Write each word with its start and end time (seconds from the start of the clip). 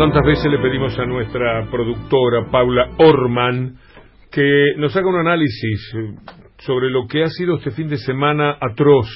tantas 0.00 0.24
veces 0.24 0.50
le 0.50 0.58
pedimos 0.60 0.98
a 0.98 1.04
nuestra 1.04 1.68
productora 1.70 2.50
Paula 2.50 2.88
Orman 2.96 3.76
que 4.32 4.72
nos 4.78 4.96
haga 4.96 5.06
un 5.06 5.16
análisis 5.16 5.92
sobre 6.56 6.88
lo 6.88 7.06
que 7.06 7.22
ha 7.22 7.28
sido 7.28 7.56
este 7.56 7.70
fin 7.72 7.86
de 7.86 7.98
semana 7.98 8.56
atroz 8.62 9.08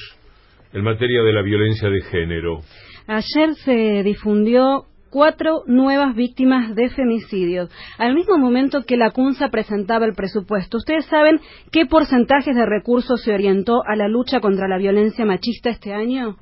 en 0.73 0.83
materia 0.83 1.23
de 1.23 1.33
la 1.33 1.41
violencia 1.41 1.89
de 1.89 2.01
género. 2.01 2.59
Ayer 3.07 3.55
se 3.55 4.03
difundió 4.03 4.83
cuatro 5.09 5.63
nuevas 5.65 6.15
víctimas 6.15 6.75
de 6.75 6.91
femicidios, 6.91 7.71
al 7.97 8.13
mismo 8.13 8.37
momento 8.37 8.83
que 8.83 8.95
la 8.95 9.09
CUNSA 9.09 9.49
presentaba 9.49 10.05
el 10.05 10.13
presupuesto. 10.13 10.77
¿Ustedes 10.77 11.07
saben 11.07 11.39
qué 11.71 11.87
porcentajes 11.87 12.55
de 12.55 12.65
recursos 12.67 13.23
se 13.23 13.33
orientó 13.33 13.81
a 13.87 13.95
la 13.95 14.07
lucha 14.07 14.39
contra 14.39 14.67
la 14.67 14.77
violencia 14.77 15.25
machista 15.25 15.71
este 15.71 15.95
año? 15.95 16.35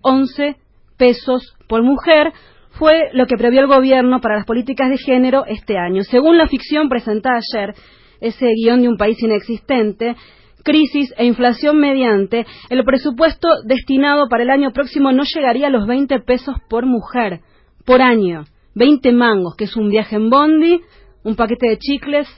11 0.00 0.56
pesos 0.98 1.56
por 1.68 1.84
mujer, 1.84 2.32
fue 2.78 3.10
lo 3.12 3.26
que 3.26 3.36
previó 3.36 3.60
el 3.60 3.66
gobierno 3.66 4.20
para 4.20 4.36
las 4.36 4.46
políticas 4.46 4.90
de 4.90 4.98
género 4.98 5.44
este 5.46 5.78
año. 5.78 6.02
Según 6.02 6.38
la 6.38 6.48
ficción 6.48 6.88
presentada 6.88 7.36
ayer, 7.36 7.74
ese 8.20 8.46
guion 8.54 8.82
de 8.82 8.88
un 8.88 8.96
país 8.96 9.20
inexistente, 9.22 10.16
crisis 10.64 11.12
e 11.16 11.24
inflación 11.24 11.78
mediante, 11.78 12.46
el 12.70 12.84
presupuesto 12.84 13.48
destinado 13.64 14.28
para 14.28 14.42
el 14.42 14.50
año 14.50 14.72
próximo 14.72 15.12
no 15.12 15.22
llegaría 15.24 15.68
a 15.68 15.70
los 15.70 15.86
20 15.86 16.20
pesos 16.20 16.56
por 16.68 16.86
mujer, 16.86 17.40
por 17.84 18.02
año. 18.02 18.44
20 18.74 19.12
mangos, 19.12 19.54
que 19.56 19.64
es 19.64 19.76
un 19.76 19.88
viaje 19.88 20.16
en 20.16 20.30
bondi, 20.30 20.80
un 21.22 21.36
paquete 21.36 21.68
de 21.68 21.78
chicles, 21.78 22.28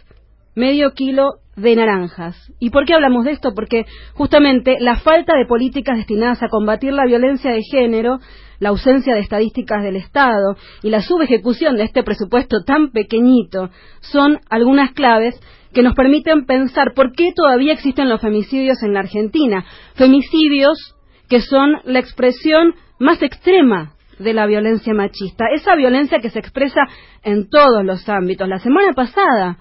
medio 0.55 0.93
kilo 0.93 1.41
de 1.57 1.75
naranjas. 1.75 2.37
¿Y 2.61 2.71
por 2.71 2.85
qué 2.85 2.95
hablamos 2.95 3.25
de 3.25 3.33
esto? 3.33 3.55
Porque 3.55 3.87
justamente 4.15 4.77
la 4.79 4.97
falta 4.97 5.37
de 5.37 5.47
políticas 5.47 5.97
destinadas 5.97 6.43
a 6.43 6.49
combatir 6.49 6.93
la 6.93 7.07
violencia 7.07 7.51
de 7.51 7.63
género, 7.63 8.19
la 8.59 8.69
ausencia 8.71 9.15
de 9.15 9.21
estadísticas 9.21 9.83
del 9.83 9.97
Estado 9.97 10.57
y 10.83 10.91
la 10.91 11.01
subejecución 11.01 11.77
de 11.77 11.85
este 11.85 12.03
presupuesto 12.03 12.63
tan 12.65 12.91
pequeñito 12.91 13.71
son 14.01 14.41
algunas 14.51 14.93
claves 14.93 15.41
que 15.73 15.83
nos 15.83 15.95
permiten 15.95 16.47
pensar 16.47 16.93
por 16.95 17.13
qué 17.13 17.33
todavía 17.35 17.73
existen 17.73 18.09
los 18.09 18.21
femicidios 18.21 18.83
en 18.83 18.95
la 18.95 19.01
Argentina. 19.01 19.65
Femicidios 19.95 20.95
que 21.29 21.41
son 21.41 21.81
la 21.85 21.99
expresión 21.99 22.75
más 22.99 23.23
extrema 23.23 23.95
de 24.19 24.33
la 24.33 24.47
violencia 24.47 24.95
machista, 24.95 25.45
esa 25.55 25.75
violencia 25.75 26.21
que 26.21 26.31
se 26.31 26.39
expresa 26.39 26.81
en 27.23 27.49
todos 27.51 27.85
los 27.85 28.09
ámbitos. 28.09 28.49
La 28.49 28.59
semana 28.59 28.93
pasada 28.95 29.59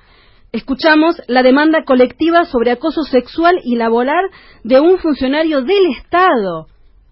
escuchamos 0.55 1.21
la 1.27 1.43
demanda 1.43 1.83
colectiva 1.83 2.45
sobre 2.45 2.71
acoso 2.71 3.03
sexual 3.03 3.59
y 3.63 3.75
laboral 3.75 4.23
de 4.63 4.79
un 4.79 4.99
funcionario 4.99 5.61
del 5.61 5.85
Estado 5.97 6.67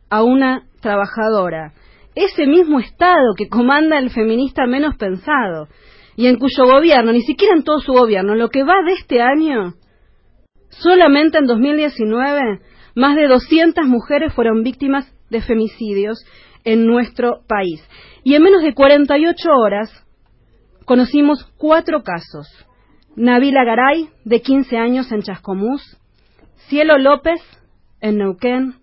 a 0.09 0.23
una 0.23 0.63
trabajadora. 0.79 1.73
Ese 2.15 2.47
mismo 2.47 2.79
Estado 2.79 3.33
que 3.35 3.49
comanda 3.49 3.97
el 3.97 4.11
feminista 4.11 4.65
menos 4.65 4.95
pensado 4.95 5.67
y 6.15 6.27
en 6.27 6.37
cuyo 6.37 6.65
gobierno, 6.65 7.11
ni 7.11 7.21
siquiera 7.21 7.53
en 7.55 7.63
todo 7.63 7.79
su 7.79 7.91
gobierno, 7.91 8.33
lo 8.35 8.49
que 8.49 8.63
va 8.63 8.75
de 8.85 8.93
este 8.93 9.21
año, 9.21 9.73
solamente 10.69 11.37
en 11.37 11.45
2019, 11.45 12.61
más 12.95 13.15
de 13.17 13.27
200 13.27 13.85
mujeres 13.87 14.33
fueron 14.33 14.63
víctimas 14.63 15.13
de 15.29 15.41
femicidios 15.41 16.23
en 16.63 16.85
nuestro 16.85 17.41
país. 17.47 17.83
Y 18.23 18.35
en 18.35 18.43
menos 18.43 18.61
de 18.61 18.73
48 18.73 19.49
horas 19.51 20.05
conocimos 20.85 21.51
cuatro 21.57 22.03
casos 22.03 22.47
Nabila 23.15 23.63
Garay, 23.63 24.09
de 24.25 24.41
15 24.41 24.77
años 24.77 25.11
en 25.11 25.21
Chascomús, 25.21 25.97
Cielo 26.67 26.97
López, 26.97 27.41
en 28.01 28.17
Neuquén, 28.17 28.75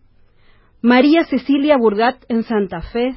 María 0.82 1.24
Cecilia 1.24 1.76
Burgat, 1.76 2.22
en 2.28 2.44
Santa 2.44 2.80
Fe, 2.80 3.16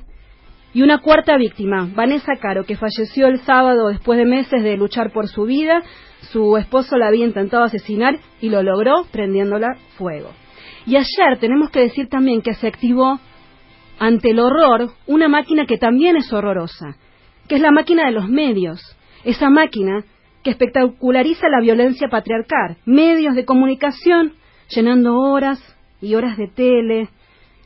y 0.74 0.82
una 0.82 1.02
cuarta 1.02 1.38
víctima, 1.38 1.88
Vanessa 1.94 2.34
Caro, 2.42 2.66
que 2.66 2.78
falleció 2.78 3.28
el 3.28 3.40
sábado 3.42 3.90
después 3.90 4.18
de 4.18 4.26
meses 4.26 4.64
de 4.64 4.76
luchar 4.76 5.14
por 5.14 5.28
su 5.28 5.44
vida. 5.44 5.84
Su 6.32 6.58
esposo 6.58 6.98
la 6.98 7.10
había 7.10 7.26
intentado 7.26 7.64
asesinar 7.64 8.18
y 8.42 8.50
lo 8.50 8.64
logró 8.64 9.06
prendiéndola 9.12 9.76
fuego. 9.98 10.32
Y 10.88 10.96
ayer 10.96 11.38
tenemos 11.40 11.70
que 11.70 11.82
decir 11.82 12.10
también 12.10 12.42
que 12.42 12.56
se 12.56 12.68
activó 12.68 13.20
ante 14.00 14.32
el 14.32 14.40
horror 14.40 14.90
una 15.06 15.28
máquina 15.28 15.68
que 15.68 15.78
también 15.78 16.16
es 16.18 16.34
horrorosa, 16.34 16.98
que 17.48 17.56
es 17.56 17.62
la 17.62 17.72
máquina 17.72 18.06
de 18.06 18.12
los 18.14 18.28
medios. 18.28 18.82
Esa 19.24 19.52
máquina 19.52 20.04
que 20.44 20.52
espectaculariza 20.52 21.48
la 21.50 21.62
violencia 21.62 22.10
patriarcal, 22.10 22.78
medios 22.86 23.36
de 23.36 23.46
comunicación 23.46 24.34
llenando 24.70 25.18
horas 25.18 25.60
y 26.02 26.16
horas 26.16 26.38
de 26.38 26.48
tele, 26.48 27.10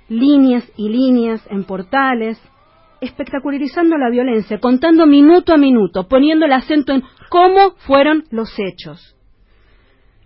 líneas 0.10 0.70
y 0.78 0.90
líneas 0.90 1.46
en 1.50 1.64
portales, 1.64 2.40
espectacularizando 3.02 3.98
la 3.98 4.10
violencia, 4.10 4.60
contando 4.60 5.06
minuto 5.06 5.54
a 5.54 5.58
minuto, 5.58 6.08
poniendo 6.08 6.46
el 6.46 6.54
acento 6.54 6.94
en 6.94 7.04
cómo 7.30 7.72
fueron 7.86 8.26
los 8.32 8.50
hechos. 8.58 9.16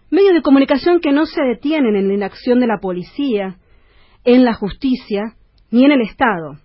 Medios 0.09 0.33
de 0.33 0.41
comunicación 0.41 0.99
que 0.99 1.11
no 1.11 1.25
se 1.25 1.41
detienen 1.41 1.95
en 1.95 2.19
la 2.19 2.25
acción 2.25 2.59
de 2.59 2.67
la 2.67 2.79
policía, 2.81 3.57
en 4.25 4.43
la 4.43 4.53
justicia, 4.53 5.35
ni 5.71 5.85
en 5.85 5.91
el 5.91 6.01
Estado. 6.01 6.57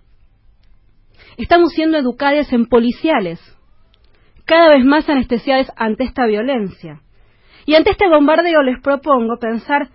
Estamos 1.37 1.73
siendo 1.73 1.97
educadas 1.97 2.53
en 2.53 2.67
policiales, 2.67 3.41
cada 4.47 4.71
vez 4.71 4.85
más 4.85 5.09
anestesiadas 5.09 5.71
ante 5.77 6.05
esta 6.05 6.25
violencia. 6.27 7.03
Y 7.67 7.75
ante 7.75 7.91
este 7.91 8.09
bombardeo 8.09 8.63
les 8.63 8.81
propongo 8.81 9.39
pensar 9.39 9.91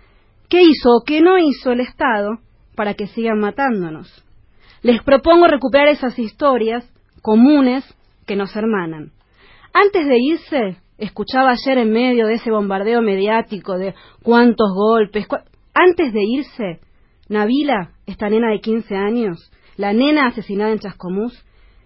qué 0.48 0.62
hizo 0.62 0.90
o 0.90 1.02
qué 1.04 1.22
no 1.22 1.38
hizo 1.38 1.72
el 1.72 1.80
Estado 1.80 2.38
para 2.76 2.94
que 2.94 3.06
sigan 3.06 3.40
matándonos. 3.40 4.24
Les 4.82 5.02
propongo 5.02 5.46
recuperar 5.46 5.88
esas 5.88 6.18
historias 6.18 6.88
comunes 7.22 7.84
que 8.26 8.36
nos 8.36 8.54
hermanan. 8.54 9.12
Antes 9.72 10.06
de 10.06 10.18
irse, 10.18 10.76
escuchaba 10.98 11.52
ayer 11.52 11.78
en 11.78 11.92
medio 11.92 12.26
de 12.26 12.34
ese 12.34 12.50
bombardeo 12.50 13.00
mediático 13.00 13.78
de 13.78 13.94
cuántos 14.22 14.68
golpes, 14.74 15.26
antes 15.72 16.12
de 16.12 16.20
irse, 16.22 16.80
Nabila, 17.28 17.92
esta 18.06 18.28
nena 18.28 18.50
de 18.50 18.60
15 18.60 18.94
años, 18.94 19.50
la 19.76 19.94
nena 19.94 20.26
asesinada 20.26 20.72
en 20.72 20.80
Chascomús, 20.80 21.42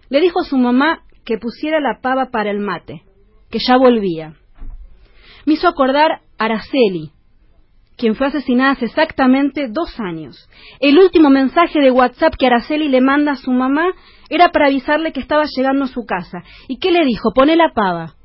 le 0.09 0.19
dijo 0.19 0.41
a 0.41 0.45
su 0.45 0.57
mamá 0.57 1.03
que 1.27 1.37
pusiera 1.37 1.81
la 1.81 1.99
pava 2.01 2.31
para 2.31 2.49
el 2.49 2.59
mate, 2.59 3.03
que 3.51 3.59
ya 3.59 3.75
volvía. 3.75 4.35
Me 5.45 5.55
hizo 5.55 5.67
acordar 5.67 6.21
a 6.37 6.45
Araceli, 6.45 7.11
quien 7.97 8.15
fue 8.15 8.27
asesinada 8.27 8.71
hace 8.71 8.85
exactamente 8.85 9.67
dos 9.67 9.99
años. 9.99 10.49
El 10.79 10.97
último 10.97 11.29
mensaje 11.29 11.81
de 11.81 11.91
WhatsApp 11.91 12.33
que 12.39 12.47
Araceli 12.47 12.87
le 12.87 13.01
manda 13.01 13.33
a 13.33 13.35
su 13.35 13.51
mamá 13.51 13.87
era 14.29 14.51
para 14.53 14.67
avisarle 14.67 15.11
que 15.11 15.19
estaba 15.19 15.43
llegando 15.53 15.83
a 15.83 15.89
su 15.89 16.05
casa. 16.05 16.43
¿Y 16.69 16.79
qué 16.79 16.91
le 16.91 17.03
dijo? 17.03 17.33
Pone 17.35 17.57
la 17.57 17.73
pava. 17.73 18.15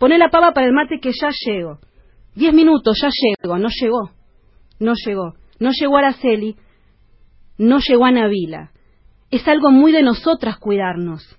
Pone 0.00 0.18
la 0.18 0.28
pava 0.28 0.52
para 0.52 0.66
el 0.66 0.72
mate 0.72 0.98
que 0.98 1.12
ya 1.12 1.28
llego. 1.46 1.78
Diez 2.34 2.52
minutos, 2.52 2.98
ya 3.00 3.08
llego. 3.08 3.56
No 3.58 3.68
llegó. 3.68 4.10
No 4.80 4.94
llegó. 4.94 5.34
No 5.60 5.70
llegó 5.70 5.96
Araceli. 5.96 6.56
No 7.56 7.78
llegó 7.78 8.06
a 8.06 8.10
Navila. 8.10 8.72
Es 9.30 9.46
algo 9.46 9.70
muy 9.70 9.92
de 9.92 10.02
nosotras 10.02 10.58
cuidarnos. 10.58 11.38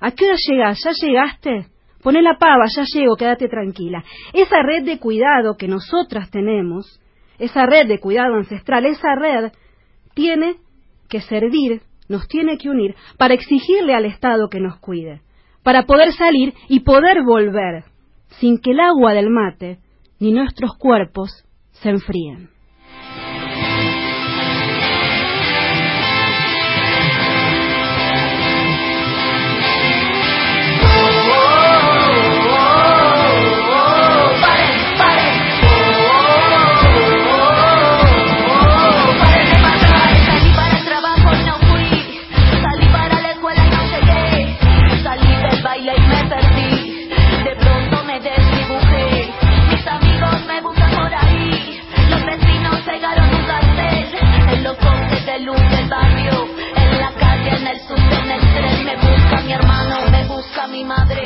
¿A 0.00 0.10
qué 0.10 0.26
hora 0.26 0.36
llegas? 0.48 0.78
¿Ya 0.84 0.90
llegaste? 0.92 1.66
Poné 2.02 2.22
la 2.22 2.38
pava, 2.38 2.66
ya 2.74 2.84
llego, 2.84 3.16
quédate 3.16 3.48
tranquila. 3.48 4.04
Esa 4.32 4.62
red 4.62 4.84
de 4.84 4.98
cuidado 4.98 5.56
que 5.56 5.68
nosotras 5.68 6.30
tenemos, 6.30 7.00
esa 7.38 7.66
red 7.66 7.88
de 7.88 7.98
cuidado 7.98 8.34
ancestral, 8.34 8.84
esa 8.86 9.14
red 9.14 9.52
tiene 10.14 10.56
que 11.08 11.20
servir, 11.20 11.82
nos 12.08 12.28
tiene 12.28 12.58
que 12.58 12.68
unir 12.68 12.94
para 13.18 13.34
exigirle 13.34 13.94
al 13.94 14.04
Estado 14.04 14.48
que 14.48 14.60
nos 14.60 14.78
cuide, 14.78 15.22
para 15.62 15.84
poder 15.84 16.12
salir 16.12 16.54
y 16.68 16.80
poder 16.80 17.22
volver, 17.24 17.84
sin 18.38 18.58
que 18.60 18.70
el 18.70 18.80
agua 18.80 19.12
del 19.14 19.30
mate 19.30 19.78
ni 20.20 20.32
nuestros 20.32 20.76
cuerpos 20.78 21.44
se 21.72 21.90
enfríen. 21.90 22.55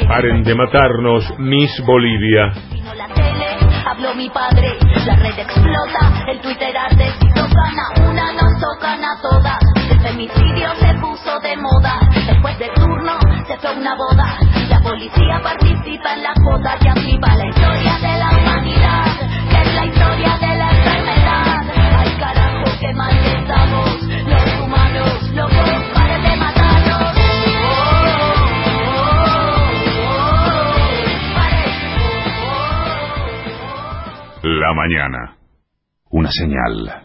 Paren 0.08 0.42
de 0.42 0.54
matarnos, 0.54 1.24
Miss 1.38 1.70
Bolivia. 1.86 2.52
la 2.96 3.06
tele, 3.14 3.46
habló 3.86 4.14
mi 4.14 4.28
padre, 4.28 4.76
la 5.06 5.16
red 5.16 5.38
explota, 5.38 6.24
el 6.28 6.40
Twitter 6.40 6.76
arde, 6.76 7.12
si 7.20 7.28
tocan 7.32 7.78
a 7.78 8.08
una, 8.10 8.32
nos 8.32 8.60
tocan 8.60 9.04
a 9.04 9.20
todas. 9.22 9.58
El 9.90 10.00
femicidio 10.00 10.74
se 10.80 10.94
puso 11.00 11.38
de 11.40 11.56
moda, 11.56 12.00
después 12.26 12.58
de 12.58 12.68
turno 12.74 13.20
parece 13.50 13.66
fue 13.66 13.76
una 13.76 13.94
boda. 13.94 14.38
La 14.68 14.80
policía 14.80 15.40
participa 15.42 16.14
en 16.14 16.22
la 16.22 16.32
joda 16.44 16.76
y 16.82 16.88
La 34.70 34.76
mañana. 34.76 35.36
Una 36.10 36.30
señal. 36.30 37.02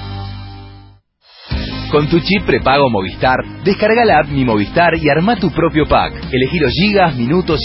Con 1.92 2.08
tu 2.08 2.18
chip 2.20 2.46
prepago 2.46 2.88
Movistar, 2.88 3.36
descarga 3.62 4.06
la 4.06 4.20
app 4.20 4.28
Mi 4.28 4.46
Movistar 4.46 4.96
y 4.96 5.10
arma 5.10 5.36
tu 5.36 5.50
propio 5.50 5.86
pack. 5.86 6.14
Elegí 6.32 6.58
los 6.58 6.72
gigas, 6.72 7.14
minutos 7.14 7.60